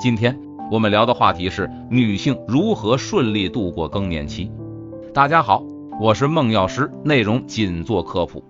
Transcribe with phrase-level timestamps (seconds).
[0.00, 0.38] 今天
[0.70, 4.50] 我们聊的话题是女性如何顺利度过更年期。
[5.14, 5.62] 大家好，
[6.00, 8.42] 我是孟药师，内容仅做科普。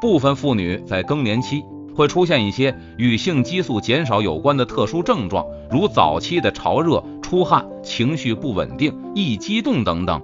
[0.00, 1.62] 部分妇女在更年期
[1.94, 10.20] 会出现一些与性激素减少有关的特殊症状，如早期的潮热、出汗、情绪不稳定、易激动等等；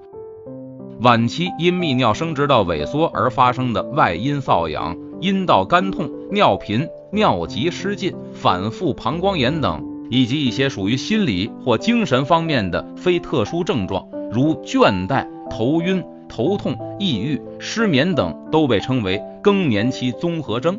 [1.02, 9.82] 晚期因泌尿生殖道萎缩而发生的外阴瘙痒、阴道干痛、尿频、尿急失禁、反复膀胱炎等。
[10.08, 20.78] 以及一些属于心理或精神方面的非特殊症状，如倦怠、头晕、头痛、抑郁、失眠等，都被称为更年期综合征。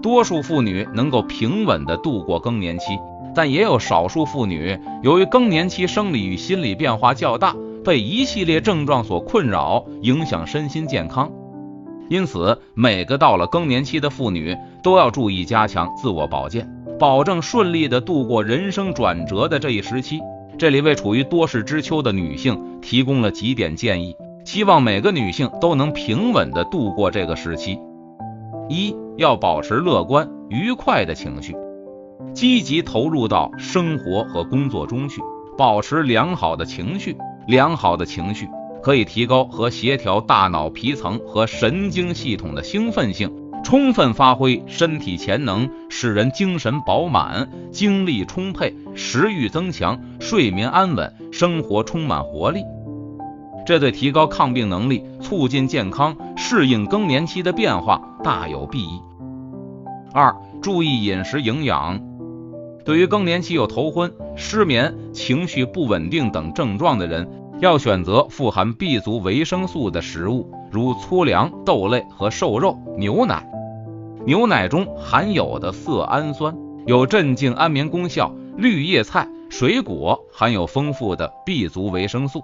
[0.00, 2.96] 多数妇女能够平稳地度过更年期，
[3.34, 11.32] 但也有少数妇女由于更年期生理与心理变化较大，被一系列症状所困扰，影响身心健康。
[12.08, 16.68] 因此，每个到了更年期的妇女都要注意加强自我保健。
[16.98, 20.20] 保证顺利的度过人生转折的这一时期，
[20.58, 27.78] 这里为处于多事之秋的女性提供了几点建议，希望每个女性都能平稳的度过这个时期。
[28.68, 31.54] 一要保持乐观愉快的情绪，
[32.32, 35.20] 积极投入到生活和工作中去，
[35.58, 37.16] 保持良好的情绪。
[37.46, 38.48] 良好的情绪
[38.86, 43.28] 可以提高和协调大脑皮层和神经系统的兴奋性。
[43.64, 52.60] 充分发挥身体潜能，使人精神饱满、精力充沛、食欲增强、睡眠安稳、生活充满活力。
[53.66, 59.02] 这对提高抗病能力、促进健康、适应更年期的变化大有裨益。
[60.12, 62.00] 二、注意饮食营养。
[62.84, 67.28] 对于更年期有头昏、失眠、情绪不稳定等症状的人，
[67.58, 73.48] 要选择富含 B 族维生素的食物，如粗粮、豆类和瘦肉、牛奶。
[74.26, 76.54] 牛奶中含有的色氨酸
[76.86, 82.42] 有镇静安眠功效，绿叶菜、水果含有丰富的 B 族维生素，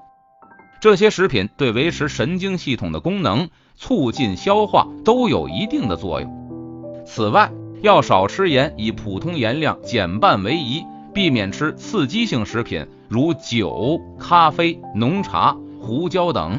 [0.80, 7.04] 这些食品对维持神经系统的功能、促进消化都有一定的作用。
[7.04, 7.52] 此外，
[7.82, 16.58] 要少吃盐，以普通盐量减半为宜，避免吃刺激性食品，如酒、咖啡、浓茶、胡椒等。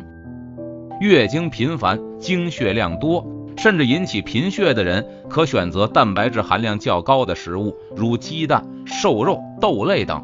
[1.01, 3.25] 月经频繁，经血量多。
[3.57, 10.21] 甚至引起贫血的人，可选择蛋白质含量较高的食物，如鸡蛋、瘦肉、豆类等。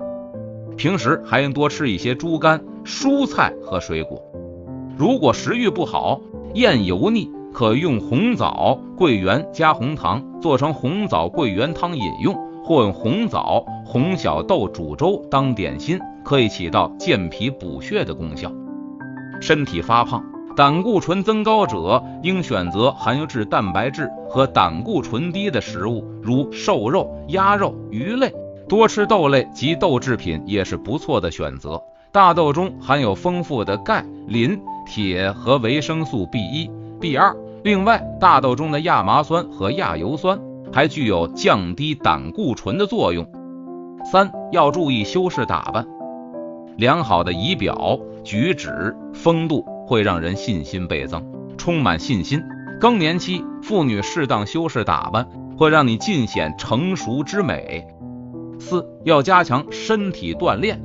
[0.77, 4.21] 平时还应多吃一些猪肝、蔬菜和水果。
[4.99, 6.21] 如果食欲不好、
[6.53, 18.51] 厌油腻，可用红枣、桂圆加红糖做成红枣桂圆汤饮用，或用红枣、红小豆煮粥当点心，可以起到健脾补血的功效。
[19.41, 20.23] 身体发胖。
[20.55, 28.33] 胆固醇增高者应选择含有质蛋白质和胆固醇低的食物，如瘦肉、鸭肉、鱼类。
[28.67, 31.81] 多吃豆类及豆制品也是不错的选择。
[32.11, 37.33] 大豆中含有丰富的钙、磷、铁和维生素 B 一、B 二。
[37.63, 40.37] 另外，大豆中的亚麻酸和亚油酸
[40.71, 43.27] 还具有降低胆固醇的作用。
[44.11, 45.87] 三要注意修饰打扮，
[46.77, 49.65] 良好的仪表、举止、风度。
[49.89, 51.25] 会让人信心倍增，
[51.57, 52.43] 充满信心。
[52.79, 55.27] 更年期妇女适当修饰打扮，
[55.57, 57.87] 会让你尽显成熟之美。
[58.59, 60.79] 四要加强身体锻炼，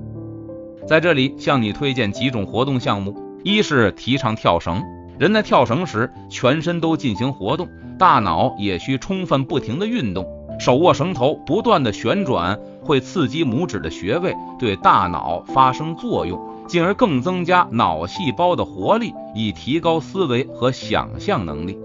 [0.87, 4.83] 在这里向你推荐几种活动项目：一是提倡跳绳，
[5.19, 10.27] 人在跳绳时全身都进行活动，大脑也需充分不停的运动，
[10.59, 16.41] 手握绳头不断的旋转，会刺激拇指的穴位，对大脑发生作用。
[16.67, 21.79] 进而更增加脑细胞的活力，以提高思维和想象能力。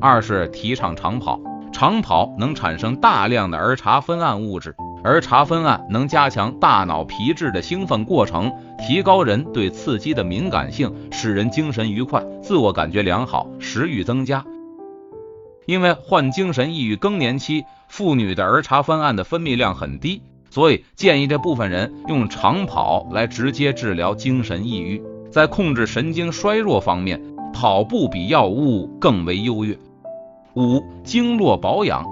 [0.00, 1.40] 二是提倡长跑，
[1.72, 4.74] 长跑能产生大量的儿茶酚胺物质，
[5.04, 14.42] 儿茶酚胺能加强大脑皮质的兴奋过程，提高人对刺激的敏感性，使人精神愉快，自我感觉良好，食欲增加。
[15.66, 20.22] 因为患精神抑郁更年期妇女的儿茶酚胺的分泌量很低。
[20.50, 27.20] 所以建议这部分人用长跑来直接治疗精神抑郁，在控制神经衰弱方面，
[27.52, 29.76] 跑步比药物更为优越。
[30.54, 32.06] 五、经络保养，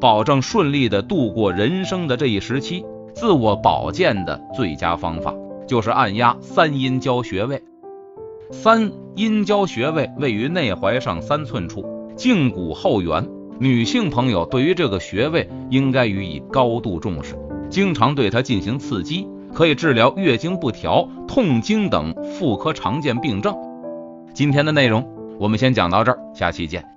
[0.00, 2.84] 保证顺利的度过人生的这一时期，
[3.14, 5.34] 自我保健的最佳方法
[5.66, 7.62] 就是按压三阴交穴位。
[8.50, 11.84] 三阴交穴位位于内踝上三寸处，
[12.16, 13.28] 胫骨后缘。
[13.58, 17.34] 女性朋友对于这个穴位应该予以高度重视。
[17.70, 23.56] 经常对它进行刺激，可以治疗月经不调、痛经等妇科常见病症。
[24.34, 25.08] 今天的内容
[25.40, 26.95] 我们先讲到这儿，下期见。